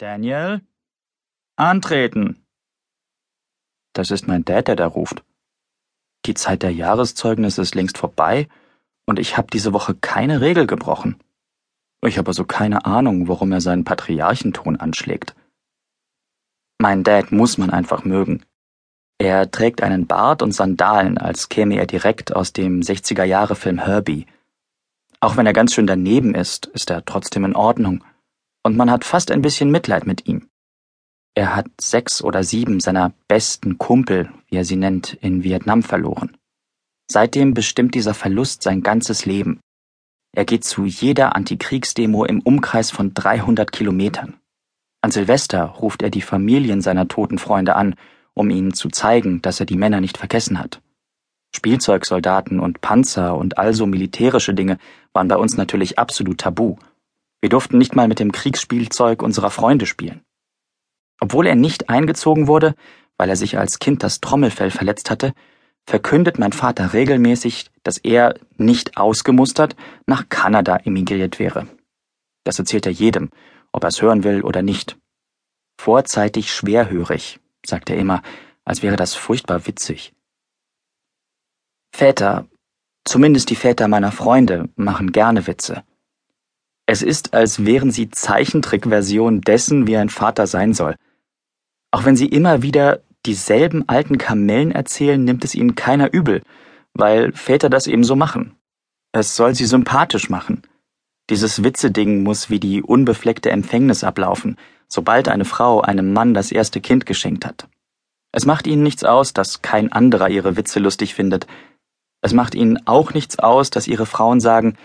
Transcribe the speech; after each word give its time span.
Daniel? 0.00 0.62
Antreten! 1.56 2.46
Das 3.92 4.10
ist 4.10 4.26
mein 4.26 4.46
Dad, 4.46 4.68
der 4.68 4.76
da 4.76 4.86
ruft. 4.86 5.22
Die 6.24 6.32
Zeit 6.32 6.62
der 6.62 6.72
Jahreszeugnisse 6.72 7.60
ist 7.60 7.74
längst 7.74 7.98
vorbei 7.98 8.48
und 9.04 9.18
ich 9.18 9.36
habe 9.36 9.48
diese 9.52 9.74
Woche 9.74 9.94
keine 9.94 10.40
Regel 10.40 10.66
gebrochen. 10.66 11.18
Ich 12.02 12.16
habe 12.16 12.28
also 12.28 12.46
keine 12.46 12.86
Ahnung, 12.86 13.28
warum 13.28 13.52
er 13.52 13.60
seinen 13.60 13.84
Patriarchenton 13.84 14.76
anschlägt. 14.76 15.34
Mein 16.78 17.04
Dad 17.04 17.30
muss 17.30 17.58
man 17.58 17.68
einfach 17.68 18.02
mögen. 18.02 18.46
Er 19.18 19.50
trägt 19.50 19.82
einen 19.82 20.06
Bart 20.06 20.40
und 20.40 20.52
Sandalen, 20.52 21.18
als 21.18 21.50
käme 21.50 21.76
er 21.76 21.86
direkt 21.86 22.34
aus 22.34 22.54
dem 22.54 22.80
60er-Jahre-Film 22.80 23.80
Herbie. 23.80 24.24
Auch 25.20 25.36
wenn 25.36 25.44
er 25.44 25.52
ganz 25.52 25.74
schön 25.74 25.86
daneben 25.86 26.34
ist, 26.34 26.64
ist 26.68 26.88
er 26.88 27.04
trotzdem 27.04 27.44
in 27.44 27.54
Ordnung. 27.54 28.02
Und 28.62 28.76
man 28.76 28.90
hat 28.90 29.04
fast 29.04 29.30
ein 29.30 29.42
bisschen 29.42 29.70
Mitleid 29.70 30.06
mit 30.06 30.26
ihm. 30.26 30.48
Er 31.34 31.54
hat 31.54 31.66
sechs 31.80 32.22
oder 32.22 32.42
sieben 32.42 32.80
seiner 32.80 33.12
besten 33.28 33.78
Kumpel, 33.78 34.30
wie 34.48 34.56
er 34.56 34.64
sie 34.64 34.76
nennt, 34.76 35.14
in 35.14 35.44
Vietnam 35.44 35.82
verloren. 35.82 36.36
Seitdem 37.10 37.54
bestimmt 37.54 37.94
dieser 37.94 38.14
Verlust 38.14 38.62
sein 38.62 38.82
ganzes 38.82 39.26
Leben. 39.26 39.60
Er 40.32 40.44
geht 40.44 40.64
zu 40.64 40.84
jeder 40.84 41.34
Antikriegsdemo 41.34 42.24
im 42.24 42.40
Umkreis 42.40 42.90
von 42.90 43.14
300 43.14 43.72
Kilometern. 43.72 44.38
An 45.02 45.10
Silvester 45.10 45.64
ruft 45.64 46.02
er 46.02 46.10
die 46.10 46.22
Familien 46.22 46.82
seiner 46.82 47.08
toten 47.08 47.38
Freunde 47.38 47.74
an 47.74 47.94
um 48.34 48.50
ihnen 48.50 48.72
zu 48.72 48.88
zeigen, 48.88 49.42
dass 49.42 49.60
er 49.60 49.66
die 49.66 49.76
Männer 49.76 50.00
nicht 50.00 50.18
vergessen 50.18 50.58
hat. 50.58 50.80
Spielzeugsoldaten 51.54 52.60
und 52.60 52.80
Panzer 52.80 53.36
und 53.36 53.58
also 53.58 53.86
militärische 53.86 54.54
Dinge 54.54 54.78
waren 55.12 55.28
bei 55.28 55.36
uns 55.36 55.56
natürlich 55.56 55.98
absolut 55.98 56.38
tabu. 56.38 56.76
Wir 57.40 57.48
durften 57.48 57.78
nicht 57.78 57.94
mal 57.94 58.08
mit 58.08 58.18
dem 58.18 58.32
Kriegsspielzeug 58.32 59.22
unserer 59.22 59.50
Freunde 59.50 59.86
spielen. 59.86 60.22
Obwohl 61.20 61.46
er 61.46 61.54
nicht 61.54 61.88
eingezogen 61.88 62.46
wurde, 62.46 62.74
weil 63.16 63.28
er 63.28 63.36
sich 63.36 63.58
als 63.58 63.78
Kind 63.78 64.02
das 64.02 64.20
Trommelfell 64.20 64.70
verletzt 64.70 65.10
hatte, 65.10 65.34
verkündet 65.86 66.38
mein 66.38 66.52
Vater 66.52 66.92
regelmäßig, 66.92 67.70
dass 67.82 67.98
er, 67.98 68.34
nicht 68.56 68.96
ausgemustert, 68.96 69.76
nach 70.06 70.28
Kanada 70.28 70.76
emigriert 70.76 71.38
wäre. 71.38 71.66
Das 72.44 72.58
erzählt 72.58 72.86
er 72.86 72.92
jedem, 72.92 73.30
ob 73.72 73.84
er 73.84 73.88
es 73.88 74.00
hören 74.02 74.24
will 74.24 74.42
oder 74.42 74.62
nicht. 74.62 74.98
Vorzeitig 75.80 76.52
schwerhörig, 76.52 77.40
sagt 77.64 77.90
er 77.90 77.96
immer, 77.96 78.22
als 78.64 78.82
wäre 78.82 78.96
das 78.96 79.14
furchtbar 79.14 79.66
witzig. 79.66 80.12
Väter, 81.92 82.46
zumindest 83.04 83.50
die 83.50 83.56
Väter 83.56 83.88
meiner 83.88 84.12
Freunde, 84.12 84.68
machen 84.76 85.12
gerne 85.12 85.46
Witze. 85.46 85.82
Es 86.92 87.02
ist, 87.02 87.34
als 87.34 87.64
wären 87.64 87.92
sie 87.92 88.10
Zeichentrickversion 88.10 89.42
dessen, 89.42 89.86
wie 89.86 89.96
ein 89.96 90.08
Vater 90.08 90.48
sein 90.48 90.74
soll. 90.74 90.96
Auch 91.92 92.04
wenn 92.04 92.16
sie 92.16 92.26
immer 92.26 92.62
wieder 92.62 92.98
dieselben 93.26 93.88
alten 93.88 94.18
Kamellen 94.18 94.72
erzählen, 94.72 95.22
nimmt 95.22 95.44
es 95.44 95.54
ihnen 95.54 95.76
keiner 95.76 96.12
übel, 96.12 96.42
weil 96.92 97.30
Väter 97.32 97.70
das 97.70 97.86
eben 97.86 98.02
so 98.02 98.16
machen. 98.16 98.56
Es 99.12 99.36
soll 99.36 99.54
sie 99.54 99.66
sympathisch 99.66 100.30
machen. 100.30 100.62
Dieses 101.30 101.62
Witzeding 101.62 102.24
muss 102.24 102.50
wie 102.50 102.58
die 102.58 102.82
unbefleckte 102.82 103.52
Empfängnis 103.52 104.02
ablaufen, 104.02 104.56
sobald 104.88 105.28
eine 105.28 105.44
Frau 105.44 105.82
einem 105.82 106.12
Mann 106.12 106.34
das 106.34 106.50
erste 106.50 106.80
Kind 106.80 107.06
geschenkt 107.06 107.46
hat. 107.46 107.68
Es 108.32 108.46
macht 108.46 108.66
ihnen 108.66 108.82
nichts 108.82 109.04
aus, 109.04 109.32
dass 109.32 109.62
kein 109.62 109.92
anderer 109.92 110.28
ihre 110.28 110.56
Witze 110.56 110.80
lustig 110.80 111.14
findet. 111.14 111.46
Es 112.20 112.32
macht 112.32 112.56
ihnen 112.56 112.84
auch 112.88 113.14
nichts 113.14 113.38
aus, 113.38 113.70
dass 113.70 113.86
ihre 113.86 114.06
Frauen 114.06 114.40
sagen, 114.40 114.76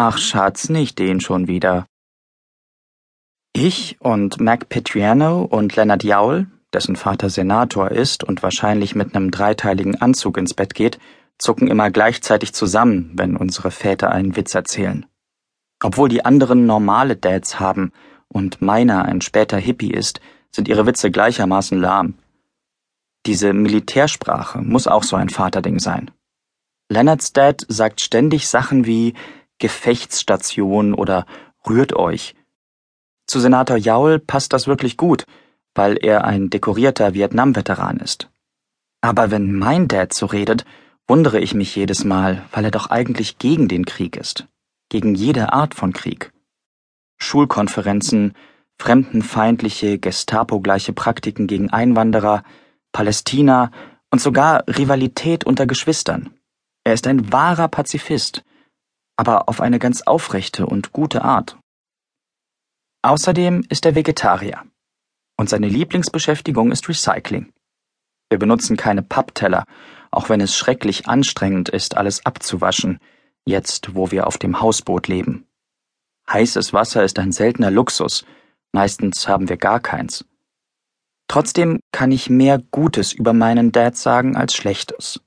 ach 0.00 0.16
Schatz, 0.16 0.70
nicht 0.70 0.98
den 0.98 1.20
schon 1.20 1.46
wieder. 1.46 1.84
Ich 3.52 4.00
und 4.00 4.40
Mac 4.40 4.70
Petriano 4.70 5.42
und 5.42 5.76
Leonard 5.76 6.04
Jaul, 6.04 6.46
dessen 6.72 6.96
Vater 6.96 7.28
Senator 7.28 7.90
ist 7.90 8.24
und 8.24 8.42
wahrscheinlich 8.42 8.94
mit 8.94 9.14
einem 9.14 9.30
dreiteiligen 9.30 10.00
Anzug 10.00 10.38
ins 10.38 10.54
Bett 10.54 10.74
geht, 10.74 10.98
zucken 11.36 11.68
immer 11.68 11.90
gleichzeitig 11.90 12.54
zusammen, 12.54 13.12
wenn 13.14 13.36
unsere 13.36 13.70
Väter 13.70 14.10
einen 14.10 14.36
Witz 14.36 14.54
erzählen. 14.54 15.04
Obwohl 15.82 16.08
die 16.08 16.24
anderen 16.24 16.64
normale 16.64 17.16
Dads 17.16 17.60
haben 17.60 17.92
und 18.28 18.62
meiner 18.62 19.04
ein 19.04 19.20
später 19.20 19.58
Hippie 19.58 19.92
ist, 19.92 20.22
sind 20.50 20.68
ihre 20.68 20.86
Witze 20.86 21.10
gleichermaßen 21.10 21.78
lahm. 21.78 22.14
Diese 23.26 23.52
Militärsprache 23.52 24.62
muss 24.62 24.86
auch 24.86 25.02
so 25.02 25.16
ein 25.16 25.28
Vaterding 25.28 25.78
sein. 25.78 26.10
Leonards 26.88 27.34
Dad 27.34 27.66
sagt 27.68 28.00
ständig 28.00 28.48
Sachen 28.48 28.86
wie 28.86 29.14
Gefechtsstation 29.60 30.92
oder 30.92 31.24
rührt 31.68 31.94
euch. 31.94 32.34
Zu 33.26 33.38
Senator 33.38 33.76
Jaul 33.76 34.18
passt 34.18 34.52
das 34.52 34.66
wirklich 34.66 34.96
gut, 34.96 35.24
weil 35.74 35.96
er 35.96 36.24
ein 36.24 36.50
dekorierter 36.50 37.14
Vietnam-Veteran 37.14 37.98
ist. 37.98 38.28
Aber 39.00 39.30
wenn 39.30 39.54
mein 39.54 39.86
Dad 39.86 40.12
so 40.12 40.26
redet, 40.26 40.64
wundere 41.06 41.38
ich 41.38 41.54
mich 41.54 41.76
jedes 41.76 42.02
Mal, 42.02 42.44
weil 42.50 42.64
er 42.64 42.72
doch 42.72 42.90
eigentlich 42.90 43.38
gegen 43.38 43.68
den 43.68 43.84
Krieg 43.84 44.16
ist 44.16 44.48
gegen 44.90 45.14
jede 45.14 45.54
Art 45.54 45.74
von 45.74 45.94
Krieg. 45.94 46.32
Schulkonferenzen, 47.16 48.34
fremdenfeindliche, 48.78 49.98
Gestapo-gleiche 49.98 50.92
Praktiken 50.92 51.46
gegen 51.46 51.70
Einwanderer, 51.70 52.42
Palästina 52.92 53.70
und 54.10 54.20
sogar 54.20 54.64
Rivalität 54.66 55.44
unter 55.44 55.66
Geschwistern. 55.66 56.30
Er 56.84 56.92
ist 56.92 57.06
ein 57.06 57.32
wahrer 57.32 57.68
Pazifist, 57.68 58.42
aber 59.20 59.50
auf 59.50 59.60
eine 59.60 59.78
ganz 59.78 60.00
aufrechte 60.00 60.64
und 60.64 60.92
gute 60.92 61.20
Art. 61.20 61.58
Außerdem 63.02 63.62
ist 63.68 63.84
er 63.84 63.94
Vegetarier. 63.94 64.62
Und 65.36 65.50
seine 65.50 65.68
Lieblingsbeschäftigung 65.68 66.72
ist 66.72 66.88
Recycling. 66.88 67.52
Wir 68.30 68.38
benutzen 68.38 68.78
keine 68.78 69.02
Pappteller, 69.02 69.64
auch 70.10 70.30
wenn 70.30 70.40
es 70.40 70.56
schrecklich 70.56 71.06
anstrengend 71.06 71.68
ist, 71.68 71.98
alles 71.98 72.24
abzuwaschen, 72.24 72.98
jetzt 73.44 73.94
wo 73.94 74.10
wir 74.10 74.26
auf 74.26 74.38
dem 74.38 74.62
Hausboot 74.62 75.06
leben. 75.06 75.46
Heißes 76.32 76.72
Wasser 76.72 77.04
ist 77.04 77.18
ein 77.18 77.32
seltener 77.32 77.70
Luxus, 77.70 78.24
meistens 78.72 79.28
haben 79.28 79.50
wir 79.50 79.58
gar 79.58 79.80
keins. 79.80 80.24
Trotzdem 81.28 81.80
kann 81.92 82.10
ich 82.10 82.30
mehr 82.30 82.58
Gutes 82.70 83.12
über 83.12 83.34
meinen 83.34 83.70
Dad 83.70 83.98
sagen 83.98 84.34
als 84.34 84.54
Schlechtes. 84.54 85.20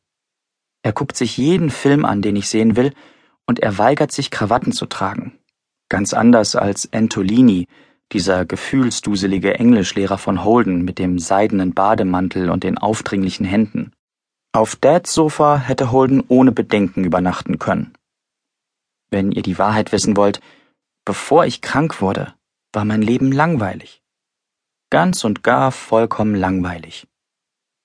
Er 0.82 0.94
guckt 0.94 1.16
sich 1.16 1.38
jeden 1.38 1.70
Film 1.70 2.06
an, 2.06 2.24
den 2.24 2.36
ich 2.36 2.50
sehen 2.50 2.76
will, 2.76 2.92
und 3.48 3.59
er 3.59 3.78
weigert 3.78 4.12
sich, 4.12 4.31
Krawatten 4.31 4.72
zu 4.72 4.86
tragen. 4.86 5.40
Ganz 5.90 6.14
anders 6.14 6.56
als 6.56 6.92
Antolini, 6.94 7.68
dieser 8.12 8.46
gefühlsduselige 8.46 9.56
Englischlehrer 9.56 10.18
von 10.18 10.44
Holden 10.44 10.84
mit 10.84 11.00
dem 11.00 11.20
seidenen 11.20 11.74
Bademantel 11.74 12.50
und 12.50 12.64
den 12.64 12.78
aufdringlichen 12.78 13.46
Händen. 13.46 13.92
Auf 14.53 14.76
Dads 14.76 15.14
Sofa 15.14 15.58
hätte 15.58 15.92
Holden 15.92 16.24
ohne 16.28 16.52
Bedenken 16.52 17.03
übernachten 17.03 17.58
können. 17.58 17.94
Wenn 19.09 19.32
ihr 19.32 19.42
die 19.42 19.58
Wahrheit 19.58 19.92
wissen 19.92 20.16
wollt, 20.16 20.42
bevor 21.06 21.46
ich 21.46 21.62
krank 21.62 22.02
wurde, 22.02 22.34
war 22.72 22.86
mein 22.86 23.02
Leben 23.02 23.32
langweilig. 23.32 24.02
Ganz 24.92 25.24
und 25.24 25.44
gar 25.44 25.72
vollkommen 25.72 26.36
langweilig. 26.36 27.08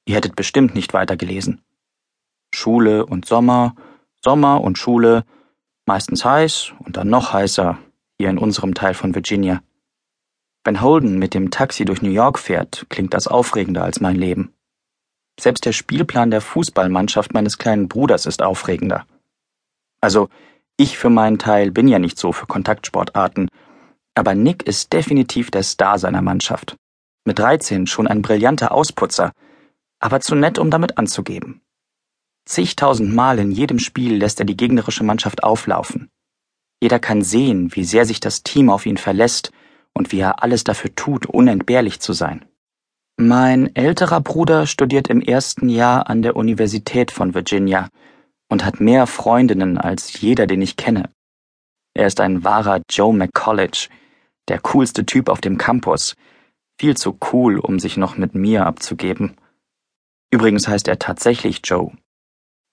Ihr 0.07 0.17
hättet 0.17 0.37
bestimmt 0.37 0.75
nicht 0.75 0.93
weitergelesen. 0.93 1.63
Schule 2.55 3.07
und 3.07 3.27
Sommer, 3.27 3.75
Sommer 4.23 4.63
und 4.63 4.79
Schule, 4.79 5.25
meistens 5.89 6.25
heiß 6.25 6.75
und 6.85 6.97
dann 6.97 7.09
noch 7.09 7.33
heißer, 7.33 7.79
hier 8.19 8.31
in 8.31 8.39
unserem 8.39 8.75
Teil 8.75 8.95
von 8.95 9.15
Virginia. 9.15 9.61
Wenn 10.63 10.81
Holden 10.81 11.19
mit 11.19 11.35
dem 11.35 11.51
Taxi 11.51 11.85
durch 11.85 12.03
New 12.03 12.11
York 12.11 12.39
fährt, 12.39 12.87
klingt 12.91 13.15
das 13.15 13.27
aufregender 13.27 13.83
als 13.83 14.01
mein 14.01 14.15
Leben. 14.15 14.53
Selbst 15.41 15.65
der 15.65 15.73
Spielplan 15.73 16.31
der 16.31 16.41
Fußballmannschaft 16.41 17.33
meines 17.33 17.59
kleinen 17.59 17.89
Bruders 17.89 18.27
ist 18.27 18.43
aufregender. 18.43 19.07
Also, 20.01 20.29
ich 20.77 20.99
für 20.99 21.11
meinen 21.11 21.39
Teil 21.39 21.71
bin 21.71 21.89
ja 21.89 21.99
nicht 21.99 22.19
so 22.19 22.33
für 22.33 22.47
Kontaktsportarten, 22.47 23.49
aber 24.15 24.35
Nick 24.35 24.65
ist 24.65 24.93
definitiv 24.93 25.51
der 25.51 25.63
Star 25.63 25.99
seiner 25.99 26.23
Mannschaft. 26.23 26.77
Mit 27.25 27.39
13 27.39 27.87
schon 27.87 28.07
ein 28.07 28.23
brillanter 28.23 28.73
Ausputzer, 28.73 29.33
aber 30.01 30.21
zu 30.21 30.35
nett, 30.35 30.59
um 30.59 30.71
damit 30.71 30.99
anzugeben. 30.99 31.63
Zigtausend 32.49 33.15
Mal 33.15 33.39
in 33.41 33.51
jedem 33.51 33.79
Spiel 33.79 34.17
lässt 34.17 34.41
er 34.41 34.47
die 34.47 34.57
gegnerische 34.57 35.05
Mannschaft 35.05 35.45
auflaufen. 35.45 36.09
Jeder 36.81 36.99
kann 36.99 37.21
sehen, 37.21 37.77
wie 37.77 37.85
sehr 37.85 38.07
sich 38.07 38.21
das 38.21 38.43
Team 38.43 38.71
auf 38.71 38.87
ihn 38.87 38.97
verlässt 38.97 39.53
und 39.93 40.13
wie 40.13 40.21
er 40.21 40.43
alles 40.43 40.65
dafür 40.65 40.95
tut, 40.95 41.27
unentbehrlich 41.27 42.01
zu 42.01 42.15
sein. 42.15 42.47
Mein 43.19 43.77
älterer 43.77 44.23
Bruder 44.23 44.67
studiert 44.67 45.09
im 45.09 45.21
ersten 45.21 45.69
Jahr 45.69 46.09
an 46.09 46.23
der 46.23 46.37
Universität 46.37 47.11
von 47.11 47.35
Virginia 47.35 47.91
und 48.49 48.65
hat 48.65 48.81
mehr 48.81 49.07
Freundinnen 49.07 49.77
als 49.77 50.19
jeder, 50.19 50.47
den 50.47 50.63
ich 50.63 50.79
kenne. 50.79 51.11
Er 51.93 52.07
ist 52.07 52.19
ein 52.19 52.45
wahrer 52.45 52.81
Joe 52.91 53.13
McCollege, 53.13 53.91
der 54.49 54.59
coolste 54.61 55.05
Typ 55.05 55.29
auf 55.29 55.43
dem 55.43 55.59
Campus, 55.59 56.17
viel 56.81 56.97
zu 56.97 57.19
cool, 57.31 57.59
um 57.59 57.79
sich 57.79 57.99
noch 57.99 58.17
mit 58.17 58.35
mir 58.35 58.65
abzugeben. 58.65 59.37
Übrigens 60.31 60.67
heißt 60.67 60.89
er 60.89 60.99
tatsächlich 60.99 61.61
Joe, 61.65 61.93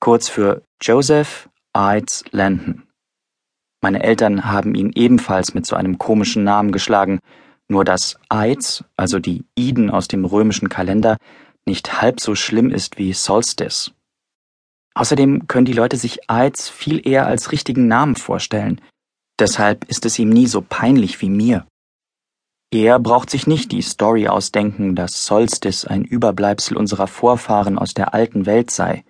kurz 0.05 0.29
für 0.29 0.61
Joseph 0.83 1.49
Ides 1.75 2.25
Landon. 2.29 2.83
Meine 3.81 4.03
Eltern 4.03 4.45
haben 4.45 4.75
ihn 4.75 4.91
ebenfalls 4.93 5.55
mit 5.55 5.65
so 5.65 5.75
einem 5.75 5.97
komischen 5.97 6.43
Namen 6.43 6.71
geschlagen, 6.71 7.17
nur 7.69 7.83
dass 7.83 8.19
Eids, 8.29 8.83
also 8.97 9.17
die 9.17 9.45
Iden 9.55 9.89
aus 9.89 10.07
dem 10.07 10.23
römischen 10.23 10.69
Kalender, 10.69 11.17
nicht 11.65 12.03
halb 12.03 12.19
so 12.19 12.35
schlimm 12.35 12.69
ist 12.69 12.99
wie 12.99 13.13
Solstice. 13.13 13.93
Außerdem 14.93 15.47
können 15.47 15.65
die 15.65 15.73
Leute 15.73 15.97
sich 15.97 16.29
Eids 16.29 16.69
viel 16.69 17.01
eher 17.07 17.25
als 17.25 17.51
richtigen 17.51 17.87
Namen 17.87 18.15
vorstellen. 18.15 18.81
Deshalb 19.39 19.85
ist 19.85 20.05
es 20.05 20.19
ihm 20.19 20.29
nie 20.29 20.45
so 20.45 20.61
peinlich 20.61 21.19
wie 21.19 21.31
mir. 21.31 21.65
Er 22.71 22.99
braucht 22.99 23.31
sich 23.31 23.47
nicht 23.47 23.71
die 23.71 23.81
Story 23.81 24.27
ausdenken, 24.27 24.95
dass 24.95 25.25
Solstice 25.25 25.89
ein 25.89 26.05
Überbleibsel 26.05 26.77
unserer 26.77 27.07
Vorfahren 27.07 27.79
aus 27.79 27.95
der 27.95 28.13
alten 28.13 28.45
Welt 28.45 28.69
sei. 28.69 29.03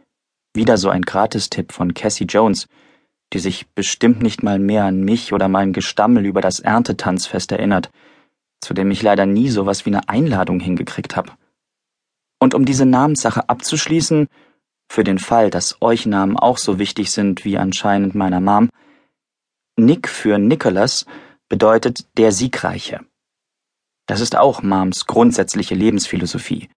Wieder 0.55 0.77
so 0.77 0.89
ein 0.89 1.01
Gratistipp 1.01 1.73
von 1.73 1.93
Cassie 1.93 2.23
Jones, 2.23 2.67
die 3.33 3.39
sich 3.39 3.67
bestimmt 3.75 4.21
nicht 4.21 4.41
mal 4.41 4.57
mehr 4.57 4.85
an 4.85 5.01
mich 5.01 5.33
oder 5.33 5.49
mein 5.49 5.73
Gestammel 5.73 6.25
über 6.25 6.39
das 6.39 6.61
Erntetanzfest 6.61 7.51
erinnert, 7.51 7.91
zu 8.61 8.73
dem 8.73 8.89
ich 8.89 9.03
leider 9.03 9.25
nie 9.25 9.49
sowas 9.49 9.85
wie 9.85 9.89
eine 9.89 10.07
Einladung 10.07 10.61
hingekriegt 10.61 11.17
habe. 11.17 11.33
Und 12.39 12.53
um 12.53 12.63
diese 12.63 12.85
Namenssache 12.85 13.49
abzuschließen, 13.49 14.27
für 14.87 15.03
den 15.03 15.19
Fall, 15.19 15.49
dass 15.49 15.81
euch 15.81 16.05
Namen 16.05 16.37
auch 16.37 16.57
so 16.57 16.79
wichtig 16.79 17.11
sind 17.11 17.43
wie 17.43 17.57
anscheinend 17.57 18.15
meiner 18.15 18.39
Mom, 18.39 18.69
Nick 19.77 20.07
für 20.07 20.39
Nicholas 20.39 21.05
bedeutet 21.49 22.17
der 22.17 22.31
Siegreiche. 22.31 23.01
Das 24.07 24.21
ist 24.21 24.37
auch 24.37 24.61
Moms 24.61 25.05
grundsätzliche 25.05 25.75
Lebensphilosophie. 25.75 26.69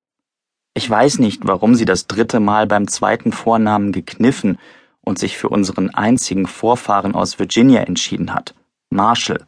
Ich 0.79 0.89
weiß 0.89 1.19
nicht, 1.19 1.45
warum 1.45 1.75
sie 1.75 1.87
das 1.87 2.07
dritte 2.07 2.39
Mal 2.39 2.69
beim 2.69 2.87
zweiten 2.87 3.33
Vornamen 3.33 3.91
gekniffen 3.91 4.61
und 5.01 5.19
sich 5.19 5.37
für 5.37 5.49
unseren 5.49 5.91
einzigen 5.91 6.47
Vorfahren 6.47 7.17
aus 7.17 7.41
Virginia 7.41 7.81
entschieden 7.81 8.33
hat, 8.33 8.55
Marshall. 8.89 9.45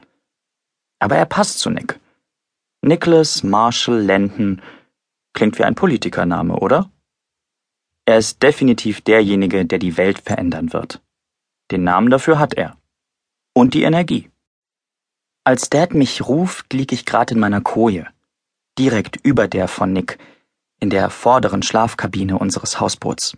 Aber 0.99 1.15
er 1.15 1.27
passt 1.27 1.61
zu 1.61 1.71
Nick. 1.71 2.01
Nicholas 2.83 3.45
Marshall 3.45 4.01
Lenton 4.01 4.61
klingt 5.33 5.57
wie 5.61 5.63
ein 5.63 5.77
Politikername, 5.77 6.57
oder? 6.57 6.91
Er 8.07 8.19
ist 8.19 8.43
definitiv 8.43 9.01
derjenige, 9.01 9.65
der 9.65 9.79
die 9.79 9.97
Welt 9.97 10.19
verändern 10.19 10.73
wird. 10.73 11.01
Den 11.71 11.85
Namen 11.85 12.11
dafür 12.11 12.41
hat 12.41 12.55
er. 12.55 12.77
Und 13.55 13.75
die 13.75 13.85
Energie. 13.85 14.29
Als 15.45 15.71
Dad 15.71 15.95
mich 15.95 16.27
ruft, 16.27 16.73
lieg 16.73 16.91
ich 16.91 17.07
gerade 17.07 17.35
in 17.35 17.41
meiner 17.41 17.61
Koje, 17.61 18.09
direkt 18.77 19.17
über 19.23 19.47
der 19.47 19.69
von 19.69 19.93
Nick, 19.93 20.19
in 20.81 20.91
der 20.91 21.11
vorderen 21.11 21.63
Schlafkabine 21.63 22.39
unseres 22.39 22.81
Hausboots. 22.81 23.37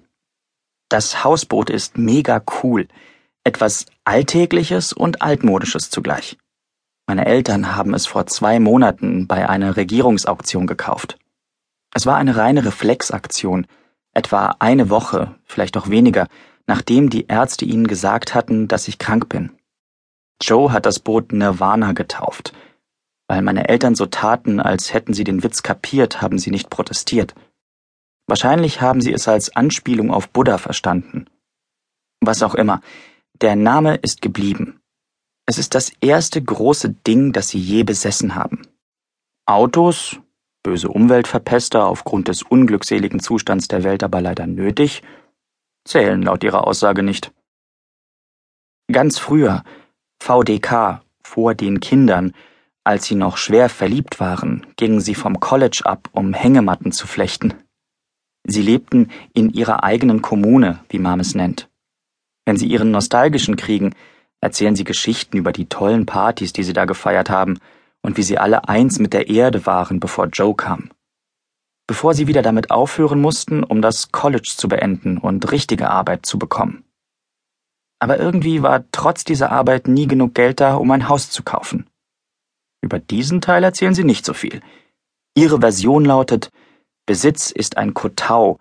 Das 0.88 1.24
Hausboot 1.24 1.70
ist 1.70 1.98
mega 1.98 2.42
cool, 2.62 2.86
etwas 3.44 3.86
Alltägliches 4.04 4.92
und 4.92 5.20
Altmodisches 5.22 5.90
zugleich. 5.90 6.38
Meine 7.06 7.26
Eltern 7.26 7.74
haben 7.74 7.94
es 7.94 8.06
vor 8.06 8.26
zwei 8.26 8.60
Monaten 8.60 9.26
bei 9.26 9.48
einer 9.48 9.76
Regierungsauktion 9.76 10.66
gekauft. 10.66 11.18
Es 11.92 12.06
war 12.06 12.16
eine 12.16 12.36
reine 12.36 12.64
Reflexaktion, 12.64 13.66
etwa 14.14 14.56
eine 14.60 14.88
Woche, 14.88 15.34
vielleicht 15.44 15.76
auch 15.76 15.88
weniger, 15.88 16.28
nachdem 16.66 17.10
die 17.10 17.26
Ärzte 17.26 17.64
ihnen 17.64 17.86
gesagt 17.86 18.34
hatten, 18.34 18.68
dass 18.68 18.86
ich 18.86 18.98
krank 18.98 19.28
bin. 19.28 19.50
Joe 20.40 20.72
hat 20.72 20.86
das 20.86 21.00
Boot 21.00 21.32
Nirvana 21.32 21.92
getauft. 21.92 22.52
Weil 23.32 23.40
meine 23.40 23.70
Eltern 23.70 23.94
so 23.94 24.04
taten, 24.04 24.60
als 24.60 24.92
hätten 24.92 25.14
sie 25.14 25.24
den 25.24 25.42
Witz 25.42 25.62
kapiert, 25.62 26.20
haben 26.20 26.38
sie 26.38 26.50
nicht 26.50 26.68
protestiert. 26.68 27.34
Wahrscheinlich 28.26 28.82
haben 28.82 29.00
sie 29.00 29.10
es 29.10 29.26
als 29.26 29.56
Anspielung 29.56 30.10
auf 30.10 30.28
Buddha 30.28 30.58
verstanden. 30.58 31.24
Was 32.20 32.42
auch 32.42 32.54
immer, 32.54 32.82
der 33.40 33.56
Name 33.56 33.94
ist 33.94 34.20
geblieben. 34.20 34.82
Es 35.46 35.56
ist 35.56 35.74
das 35.74 35.92
erste 36.02 36.42
große 36.42 36.90
Ding, 36.90 37.32
das 37.32 37.48
sie 37.48 37.58
je 37.58 37.84
besessen 37.84 38.34
haben. 38.34 38.66
Autos, 39.46 40.20
böse 40.62 40.90
Umweltverpester 40.90 41.86
aufgrund 41.86 42.28
des 42.28 42.42
unglückseligen 42.42 43.18
Zustands 43.18 43.66
der 43.66 43.82
Welt 43.82 44.02
aber 44.02 44.20
leider 44.20 44.46
nötig, 44.46 45.02
zählen 45.86 46.20
laut 46.20 46.44
ihrer 46.44 46.66
Aussage 46.66 47.02
nicht. 47.02 47.32
Ganz 48.92 49.18
früher, 49.18 49.64
VDK, 50.22 51.00
vor 51.22 51.54
den 51.54 51.80
Kindern, 51.80 52.34
als 52.84 53.06
sie 53.06 53.14
noch 53.14 53.36
schwer 53.36 53.68
verliebt 53.68 54.20
waren, 54.20 54.66
gingen 54.76 55.00
sie 55.00 55.14
vom 55.14 55.40
College 55.40 55.82
ab, 55.84 56.08
um 56.12 56.34
Hängematten 56.34 56.92
zu 56.92 57.06
flechten. 57.06 57.54
Sie 58.44 58.62
lebten 58.62 59.10
in 59.34 59.50
ihrer 59.50 59.84
eigenen 59.84 60.22
Kommune, 60.22 60.80
wie 60.88 60.98
Mom 60.98 61.20
es 61.20 61.34
nennt. 61.34 61.68
Wenn 62.44 62.56
sie 62.56 62.66
ihren 62.66 62.90
nostalgischen 62.90 63.56
kriegen, 63.56 63.94
erzählen 64.40 64.74
sie 64.74 64.84
Geschichten 64.84 65.36
über 65.36 65.52
die 65.52 65.68
tollen 65.68 66.06
Partys, 66.06 66.52
die 66.52 66.64
sie 66.64 66.72
da 66.72 66.84
gefeiert 66.84 67.30
haben, 67.30 67.58
und 68.02 68.16
wie 68.16 68.24
sie 68.24 68.38
alle 68.38 68.68
eins 68.68 68.98
mit 68.98 69.12
der 69.12 69.28
Erde 69.28 69.64
waren, 69.64 70.00
bevor 70.00 70.26
Joe 70.26 70.56
kam. 70.56 70.90
Bevor 71.86 72.14
sie 72.14 72.26
wieder 72.26 72.42
damit 72.42 72.72
aufhören 72.72 73.20
mussten, 73.20 73.62
um 73.62 73.80
das 73.80 74.10
College 74.10 74.52
zu 74.56 74.66
beenden 74.66 75.18
und 75.18 75.52
richtige 75.52 75.88
Arbeit 75.88 76.26
zu 76.26 76.38
bekommen 76.38 76.84
aber 78.02 78.18
irgendwie 78.18 78.64
war 78.64 78.84
trotz 78.90 79.22
dieser 79.22 79.52
Arbeit 79.52 79.86
nie 79.86 80.08
genug 80.08 80.34
Geld 80.34 80.58
da, 80.58 80.74
um 80.74 80.90
ein 80.90 81.08
Haus 81.08 81.30
zu 81.30 81.44
kaufen. 81.44 81.86
Über 82.82 82.98
diesen 82.98 83.40
Teil 83.40 83.64
erzählen 83.64 83.94
sie 83.94 84.04
nicht 84.04 84.26
so 84.26 84.34
viel. 84.34 84.60
Ihre 85.34 85.60
Version 85.60 86.04
lautet 86.04 86.50
Besitz 87.06 87.50
ist 87.50 87.78
ein 87.78 87.94
Kotau, 87.94 88.58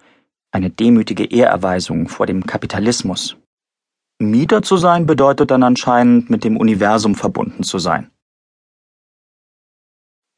eine 0.52 0.70
demütige 0.70 1.26
Ehrerweisung 1.26 2.08
vor 2.08 2.26
dem 2.26 2.46
Kapitalismus. 2.46 3.38
Mieter 4.20 4.62
zu 4.62 4.78
sein 4.78 5.06
bedeutet 5.06 5.52
dann 5.52 5.64
anscheinend, 5.64 6.30
mit 6.30 6.44
dem 6.44 6.58
Universum 6.58 7.16
verbunden 7.16 7.64
zu 7.64 7.80
sein. 7.80 8.12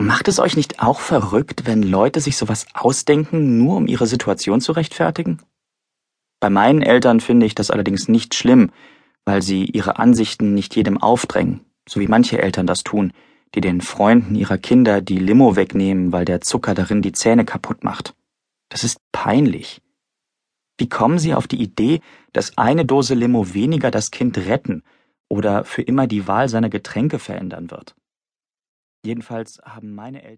Macht 0.02 0.28
es 0.28 0.40
euch 0.40 0.56
nicht 0.58 0.82
auch 0.82 1.00
verrückt, 1.00 1.66
wenn 1.66 1.84
Leute 1.84 2.20
sich 2.20 2.38
sowas 2.38 2.66
ausdenken, 2.74 3.58
nur 3.58 3.78
um 3.78 3.88
ihre 3.88 4.08
Situation 4.08 4.60
zu 4.60 4.72
rechtfertigen? 4.74 5.42
Bei 6.42 6.50
meinen 6.50 6.82
Eltern 6.82 7.22
finde 7.22 7.46
ich 7.46 7.56
das 7.56 7.72
allerdings 7.72 8.10
nicht 8.10 8.36
schlimm, 8.36 8.72
weil 9.26 9.42
sie 9.42 9.66
ihre 9.66 9.98
Ansichten 10.00 10.54
nicht 10.54 10.76
jedem 10.76 11.02
aufdrängen, 11.02 11.62
so 11.88 12.02
wie 12.02 12.08
manche 12.08 12.42
Eltern 12.42 12.68
das 12.68 12.84
tun, 12.84 13.14
die 13.56 13.62
den 13.62 13.82
Freunden 13.82 14.36
ihrer 14.36 14.58
Kinder 14.58 15.02
die 15.02 15.20
Limo 15.20 15.56
wegnehmen, 15.56 16.12
weil 16.12 16.26
der 16.26 16.42
Zucker 16.42 16.74
darin 16.74 17.02
die 17.02 17.12
Zähne 17.12 17.46
kaputt 17.46 17.84
macht. 17.84 18.16
Das 18.70 18.84
ist 18.84 18.98
peinlich. 19.12 19.82
Wie 20.78 20.90
kommen 20.90 21.20
Sie 21.20 21.34
auf 21.34 21.48
die 21.48 21.62
Idee, 21.62 22.02
dass 22.32 22.58
eine 22.58 22.86
Dose 22.86 23.14
Limo 23.14 23.54
weniger 23.54 23.92
das 23.92 24.10
Kind 24.10 24.38
retten 24.38 24.84
oder 25.30 25.64
für 25.64 25.84
immer 25.84 26.08
die 26.08 26.28
Wahl 26.28 26.50
seiner 26.50 26.70
Getränke 26.70 27.20
verändern 27.20 27.70
wird? 27.70 27.96
Jedenfalls 29.06 29.60
haben 29.64 29.94
meine 29.94 30.24
Eltern 30.24 30.34